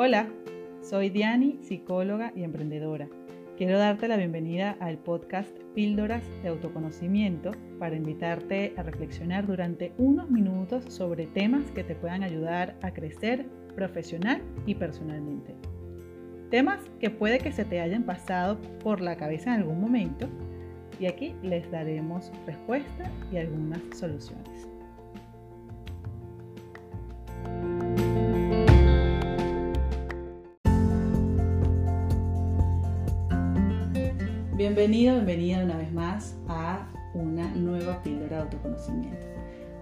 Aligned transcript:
Hola, 0.00 0.28
soy 0.80 1.10
Diani, 1.10 1.58
psicóloga 1.60 2.32
y 2.36 2.44
emprendedora. 2.44 3.08
Quiero 3.56 3.78
darte 3.78 4.06
la 4.06 4.16
bienvenida 4.16 4.76
al 4.78 4.96
podcast 4.96 5.50
Píldoras 5.74 6.22
de 6.40 6.50
Autoconocimiento 6.50 7.50
para 7.80 7.96
invitarte 7.96 8.74
a 8.76 8.84
reflexionar 8.84 9.48
durante 9.48 9.92
unos 9.98 10.30
minutos 10.30 10.84
sobre 10.84 11.26
temas 11.26 11.68
que 11.72 11.82
te 11.82 11.96
puedan 11.96 12.22
ayudar 12.22 12.76
a 12.82 12.92
crecer 12.92 13.46
profesional 13.74 14.40
y 14.66 14.76
personalmente. 14.76 15.56
Temas 16.48 16.78
que 17.00 17.10
puede 17.10 17.40
que 17.40 17.50
se 17.50 17.64
te 17.64 17.80
hayan 17.80 18.04
pasado 18.04 18.56
por 18.84 19.00
la 19.00 19.16
cabeza 19.16 19.52
en 19.52 19.62
algún 19.62 19.80
momento 19.80 20.28
y 21.00 21.06
aquí 21.06 21.34
les 21.42 21.68
daremos 21.72 22.30
respuesta 22.46 23.10
y 23.32 23.38
algunas 23.38 23.80
soluciones. 23.98 24.77
Bienvenido, 34.58 35.14
bienvenida 35.14 35.62
una 35.62 35.76
vez 35.76 35.92
más 35.92 36.34
a 36.48 36.84
una 37.14 37.48
nueva 37.54 38.02
píldora 38.02 38.38
de 38.38 38.42
autoconocimiento. 38.42 39.24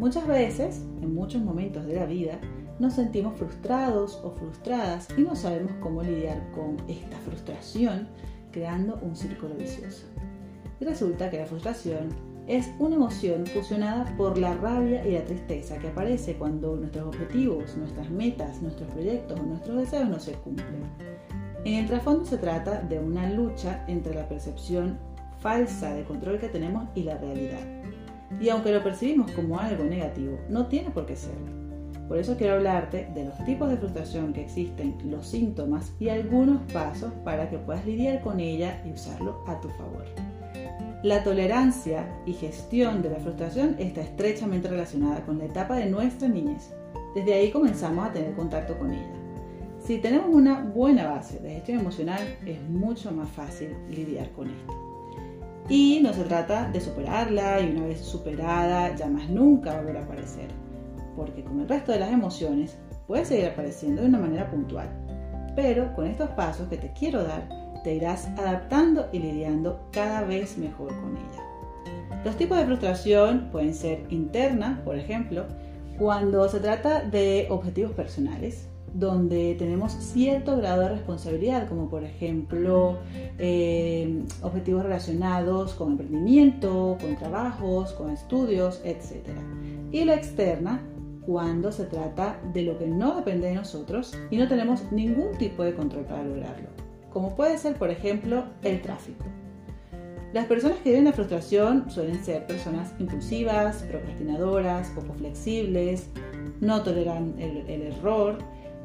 Muchas 0.00 0.26
veces, 0.26 0.84
en 1.00 1.14
muchos 1.14 1.40
momentos 1.42 1.86
de 1.86 1.94
la 1.94 2.06
vida, 2.06 2.40
nos 2.80 2.94
sentimos 2.94 3.38
frustrados 3.38 4.20
o 4.24 4.32
frustradas 4.32 5.06
y 5.16 5.20
no 5.20 5.36
sabemos 5.36 5.70
cómo 5.80 6.02
lidiar 6.02 6.50
con 6.50 6.76
esta 6.88 7.16
frustración, 7.18 8.08
creando 8.50 8.98
un 9.00 9.14
círculo 9.14 9.54
vicioso. 9.54 10.06
Y 10.80 10.84
resulta 10.84 11.30
que 11.30 11.38
la 11.38 11.46
frustración 11.46 12.08
es 12.48 12.68
una 12.80 12.96
emoción 12.96 13.46
fusionada 13.46 14.12
por 14.16 14.36
la 14.38 14.54
rabia 14.54 15.06
y 15.06 15.12
la 15.12 15.24
tristeza 15.24 15.78
que 15.78 15.86
aparece 15.86 16.34
cuando 16.34 16.74
nuestros 16.74 17.06
objetivos, 17.06 17.76
nuestras 17.76 18.10
metas, 18.10 18.60
nuestros 18.60 18.90
proyectos 18.90 19.38
o 19.38 19.42
nuestros 19.44 19.76
deseos 19.76 20.08
no 20.08 20.18
se 20.18 20.32
cumplen. 20.32 21.13
En 21.64 21.74
el 21.74 21.86
trasfondo 21.86 22.26
se 22.26 22.36
trata 22.36 22.82
de 22.82 22.98
una 22.98 23.30
lucha 23.30 23.84
entre 23.88 24.14
la 24.14 24.28
percepción 24.28 24.98
falsa 25.40 25.94
de 25.94 26.04
control 26.04 26.38
que 26.38 26.48
tenemos 26.48 26.84
y 26.94 27.04
la 27.04 27.16
realidad. 27.16 27.60
Y 28.38 28.50
aunque 28.50 28.70
lo 28.70 28.82
percibimos 28.82 29.30
como 29.30 29.58
algo 29.58 29.84
negativo, 29.84 30.38
no 30.50 30.66
tiene 30.66 30.90
por 30.90 31.06
qué 31.06 31.16
serlo. 31.16 31.64
Por 32.06 32.18
eso 32.18 32.36
quiero 32.36 32.56
hablarte 32.56 33.08
de 33.14 33.24
los 33.24 33.44
tipos 33.46 33.70
de 33.70 33.78
frustración 33.78 34.34
que 34.34 34.42
existen, 34.42 34.94
los 35.06 35.26
síntomas 35.26 35.92
y 35.98 36.10
algunos 36.10 36.60
pasos 36.70 37.12
para 37.24 37.48
que 37.48 37.56
puedas 37.56 37.86
lidiar 37.86 38.20
con 38.20 38.40
ella 38.40 38.82
y 38.84 38.92
usarlo 38.92 39.42
a 39.46 39.58
tu 39.62 39.70
favor. 39.70 40.04
La 41.02 41.24
tolerancia 41.24 42.06
y 42.26 42.34
gestión 42.34 43.00
de 43.00 43.08
la 43.08 43.20
frustración 43.20 43.76
está 43.78 44.02
estrechamente 44.02 44.68
relacionada 44.68 45.24
con 45.24 45.38
la 45.38 45.46
etapa 45.46 45.76
de 45.76 45.86
nuestra 45.86 46.28
niñez. 46.28 46.74
Desde 47.14 47.32
ahí 47.32 47.50
comenzamos 47.50 48.06
a 48.06 48.12
tener 48.12 48.34
contacto 48.34 48.78
con 48.78 48.92
ella. 48.92 49.23
Si 49.84 49.98
tenemos 49.98 50.30
una 50.30 50.62
buena 50.62 51.10
base 51.10 51.40
de 51.40 51.56
gestión 51.56 51.80
emocional, 51.80 52.38
es 52.46 52.58
mucho 52.70 53.12
más 53.12 53.28
fácil 53.28 53.76
lidiar 53.90 54.30
con 54.30 54.48
esto. 54.48 54.72
Y 55.68 56.00
no 56.02 56.14
se 56.14 56.24
trata 56.24 56.70
de 56.70 56.80
superarla 56.80 57.60
y 57.60 57.76
una 57.76 57.88
vez 57.88 58.00
superada 58.00 58.96
ya 58.96 59.08
más 59.08 59.28
nunca 59.28 59.76
volver 59.76 59.98
a 59.98 60.04
aparecer, 60.04 60.48
porque 61.14 61.44
como 61.44 61.64
el 61.64 61.68
resto 61.68 61.92
de 61.92 61.98
las 61.98 62.10
emociones 62.10 62.78
puede 63.06 63.26
seguir 63.26 63.48
apareciendo 63.48 64.00
de 64.00 64.08
una 64.08 64.18
manera 64.20 64.50
puntual. 64.50 64.88
Pero 65.54 65.94
con 65.94 66.06
estos 66.06 66.30
pasos 66.30 66.66
que 66.68 66.78
te 66.78 66.90
quiero 66.94 67.22
dar, 67.22 67.46
te 67.84 67.94
irás 67.94 68.28
adaptando 68.38 69.10
y 69.12 69.18
lidiando 69.18 69.86
cada 69.92 70.22
vez 70.22 70.56
mejor 70.56 70.98
con 71.02 71.14
ella. 71.14 72.22
Los 72.24 72.36
tipos 72.36 72.56
de 72.56 72.64
frustración 72.64 73.50
pueden 73.52 73.74
ser 73.74 74.06
interna, 74.08 74.80
por 74.82 74.96
ejemplo, 74.96 75.44
cuando 75.98 76.48
se 76.48 76.60
trata 76.60 77.02
de 77.02 77.48
objetivos 77.50 77.92
personales, 77.92 78.70
donde 78.94 79.56
tenemos 79.58 79.92
cierto 79.92 80.56
grado 80.56 80.82
de 80.82 80.90
responsabilidad, 80.90 81.68
como 81.68 81.90
por 81.90 82.04
ejemplo 82.04 82.98
eh, 83.38 84.22
objetivos 84.40 84.84
relacionados 84.84 85.74
con 85.74 85.92
emprendimiento, 85.92 86.96
con 87.00 87.16
trabajos, 87.16 87.92
con 87.92 88.10
estudios, 88.10 88.80
etc. 88.84 89.28
Y 89.90 90.04
la 90.04 90.14
externa, 90.14 90.80
cuando 91.26 91.72
se 91.72 91.84
trata 91.86 92.40
de 92.52 92.62
lo 92.62 92.78
que 92.78 92.86
no 92.86 93.16
depende 93.16 93.48
de 93.48 93.54
nosotros 93.54 94.16
y 94.30 94.36
no 94.36 94.46
tenemos 94.46 94.92
ningún 94.92 95.36
tipo 95.38 95.64
de 95.64 95.74
control 95.74 96.04
para 96.04 96.22
lograrlo, 96.22 96.68
como 97.12 97.34
puede 97.34 97.58
ser 97.58 97.76
por 97.76 97.90
ejemplo 97.90 98.44
el 98.62 98.80
tráfico. 98.80 99.24
Las 100.32 100.46
personas 100.46 100.78
que 100.78 100.90
viven 100.90 101.04
la 101.04 101.12
frustración 101.12 101.88
suelen 101.90 102.24
ser 102.24 102.46
personas 102.46 102.92
impulsivas, 102.98 103.84
procrastinadoras, 103.84 104.88
poco 104.90 105.14
flexibles, 105.14 106.08
no 106.60 106.82
toleran 106.82 107.34
el 107.38 107.82
error, 107.82 108.38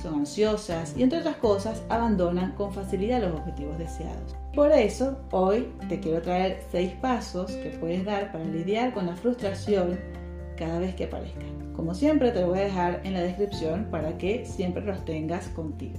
son 0.00 0.20
ansiosas 0.20 0.94
y 0.96 1.02
entre 1.02 1.20
otras 1.20 1.36
cosas 1.36 1.82
abandonan 1.88 2.52
con 2.52 2.72
facilidad 2.72 3.22
los 3.22 3.38
objetivos 3.40 3.78
deseados. 3.78 4.36
Por 4.54 4.70
eso, 4.72 5.18
hoy 5.32 5.68
te 5.88 6.00
quiero 6.00 6.22
traer 6.22 6.60
seis 6.70 6.92
pasos 7.00 7.50
que 7.52 7.70
puedes 7.80 8.04
dar 8.04 8.30
para 8.30 8.44
lidiar 8.44 8.94
con 8.94 9.06
la 9.06 9.16
frustración 9.16 9.98
cada 10.56 10.78
vez 10.78 10.94
que 10.94 11.04
aparezca. 11.04 11.46
Como 11.74 11.94
siempre, 11.94 12.30
te 12.30 12.40
lo 12.40 12.48
voy 12.48 12.60
a 12.60 12.64
dejar 12.64 13.00
en 13.04 13.14
la 13.14 13.20
descripción 13.20 13.88
para 13.90 14.16
que 14.16 14.46
siempre 14.46 14.84
los 14.84 15.04
tengas 15.04 15.48
contigo. 15.48 15.98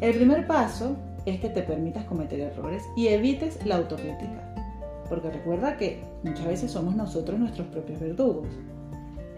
El 0.00 0.14
primer 0.14 0.46
paso 0.46 0.96
es 1.26 1.40
que 1.40 1.48
te 1.48 1.62
permitas 1.62 2.04
cometer 2.04 2.40
errores 2.40 2.82
y 2.96 3.08
evites 3.08 3.64
la 3.64 3.76
autocrítica. 3.76 4.54
Porque 5.08 5.30
recuerda 5.30 5.76
que 5.76 6.02
muchas 6.22 6.46
veces 6.46 6.70
somos 6.70 6.96
nosotros 6.96 7.38
nuestros 7.38 7.66
propios 7.68 8.00
verdugos. 8.00 8.48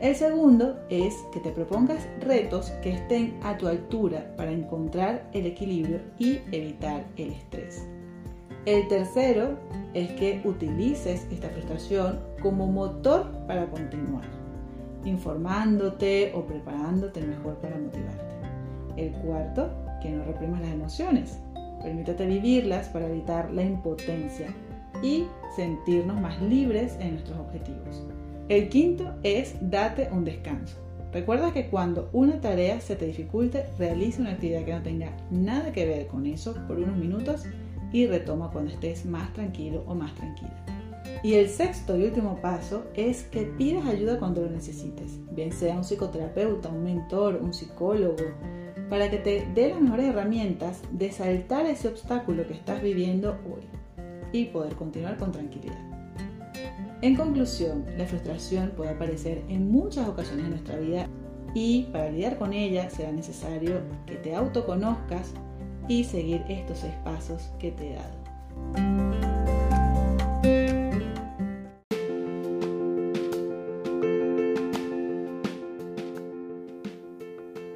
El 0.01 0.15
segundo 0.15 0.79
es 0.91 1.15
que 1.33 1.41
te 1.41 1.51
propongas 1.51 2.07
retos 2.21 2.71
que 2.83 2.91
estén 2.91 3.39
a 3.43 3.57
tu 3.57 3.67
altura 3.67 4.31
para 4.37 4.53
encontrar 4.53 5.27
el 5.33 5.47
equilibrio 5.47 6.01
y 6.19 6.41
evitar 6.53 7.07
el 7.17 7.31
estrés. 7.31 7.89
El 8.67 8.89
tercero 8.89 9.57
es 9.95 10.11
que 10.13 10.43
utilices 10.45 11.27
esta 11.31 11.49
frustración 11.49 12.21
como 12.43 12.67
motor 12.67 13.31
para 13.47 13.71
continuar, 13.71 14.25
informándote 15.07 16.31
o 16.35 16.43
preparándote 16.45 17.23
mejor 17.23 17.55
para 17.57 17.79
motivarte. 17.79 18.25
El 18.99 19.13
cuarto, 19.13 19.71
que 20.03 20.11
no 20.11 20.25
reprimas 20.25 20.61
las 20.61 20.73
emociones. 20.73 21.39
Permítate 21.83 22.27
vivirlas 22.27 22.89
para 22.91 23.07
evitar 23.07 23.51
la 23.51 23.63
impotencia 23.63 24.49
y 25.03 25.25
sentirnos 25.55 26.21
más 26.21 26.41
libres 26.43 26.99
en 27.01 27.13
nuestros 27.13 27.39
objetivos. 27.39 28.03
El 28.49 28.69
quinto 28.69 29.13
es 29.25 29.57
date 29.61 30.09
un 30.13 30.25
descanso. 30.25 30.77
Recuerda 31.13 31.53
que 31.53 31.67
cuando 31.67 32.09
una 32.13 32.41
tarea 32.41 32.81
se 32.81 32.95
te 32.95 33.07
dificulte, 33.07 33.65
realiza 33.77 34.21
una 34.21 34.33
actividad 34.33 34.65
que 34.65 34.73
no 34.73 34.83
tenga 34.83 35.17
nada 35.33 35.73
que 35.73 35.85
ver 35.85 36.07
con 36.07 36.27
eso 36.27 36.55
por 36.69 36.79
unos 36.79 36.97
minutos 36.97 37.43
y 37.93 38.07
retoma 38.07 38.53
cuando 38.53 38.71
estés 38.71 39.05
más 39.05 39.33
tranquilo 39.33 39.83
o 39.89 39.97
más 39.97 40.15
tranquila. 40.15 40.65
Y 41.25 41.35
el 41.35 41.49
sexto 41.49 41.99
y 41.99 42.05
último 42.05 42.41
paso 42.41 42.85
es 42.95 43.25
que 43.25 43.43
pidas 43.43 43.85
ayuda 43.87 44.21
cuando 44.21 44.43
lo 44.43 44.51
necesites, 44.51 45.19
bien 45.33 45.51
sea 45.51 45.75
un 45.75 45.83
psicoterapeuta, 45.83 46.69
un 46.69 46.85
mentor, 46.85 47.41
un 47.43 47.53
psicólogo, 47.53 48.17
para 48.89 49.11
que 49.11 49.19
te 49.19 49.49
dé 49.55 49.71
las 49.71 49.81
mejores 49.81 50.07
herramientas 50.07 50.83
de 50.93 51.11
saltar 51.11 51.67
ese 51.67 51.89
obstáculo 51.89 52.47
que 52.47 52.55
estás 52.55 52.81
viviendo 52.81 53.39
hoy 53.53 53.65
y 54.33 54.45
poder 54.47 54.75
continuar 54.75 55.17
con 55.17 55.33
tranquilidad. 55.33 55.96
En 57.03 57.15
conclusión, 57.15 57.85
la 57.99 58.07
frustración 58.07 58.71
puede 58.71 58.91
aparecer 58.91 59.43
en 59.49 59.71
muchas 59.71 60.09
ocasiones 60.09 60.47
en 60.47 60.51
nuestra 60.53 60.77
vida 60.79 61.09
y 61.55 61.85
para 61.93 62.11
lidiar 62.11 62.39
con 62.39 62.55
ella 62.55 62.89
será 62.89 63.13
necesario 63.13 63.81
que 64.07 64.17
te 64.17 64.35
autoconozcas 64.35 65.35
y 65.89 66.05
seguir 66.05 66.43
estos 66.49 66.79
seis 66.79 66.95
pasos 67.05 67.51
que 67.59 67.71
te 67.73 67.91
he 67.91 67.97
dado. 67.97 68.17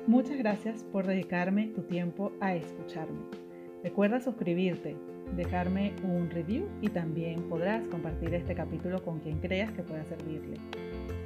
Muchas 0.07 0.39
gracias 0.39 0.83
por 0.83 1.07
dedicarme 1.07 1.69
tu 1.69 1.83
tiempo 1.83 2.33
a 2.41 2.55
escucharme. 2.55 3.21
Recuerda 3.85 4.21
suscribirte, 4.21 4.97
dejarme 5.37 5.93
un 6.03 6.31
review 6.31 6.69
y 6.81 6.89
también 6.89 7.43
podrás 7.49 7.87
compartir 7.89 8.35
este 8.35 8.55
capítulo 8.55 9.03
con 9.03 9.21
quien 9.21 9.39
creas 9.39 9.73
que 9.73 9.83
pueda 9.83 10.05
servirle. 10.05 10.57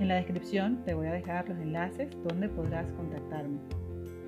En 0.00 0.08
la 0.08 0.16
descripción 0.16 0.82
te 0.84 0.94
voy 0.94 1.06
a 1.06 1.12
dejar 1.12 1.48
los 1.48 1.58
enlaces 1.58 2.10
donde 2.26 2.48
podrás 2.48 2.90
contactarme. 2.92 3.58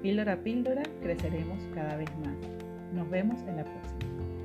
Píldora 0.03 0.35
a 0.35 0.37
píldora 0.37 0.83
creceremos 1.03 1.59
cada 1.75 1.97
vez 1.97 2.11
más. 2.19 2.37
Nos 2.93 3.11
vemos 3.11 3.43
en 3.43 3.57
la 3.57 3.65
próxima. 3.65 4.36